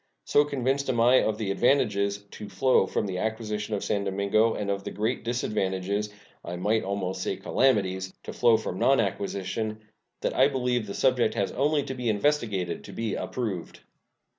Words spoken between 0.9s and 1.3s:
I